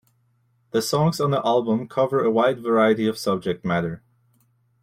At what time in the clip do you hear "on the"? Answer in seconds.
1.21-1.45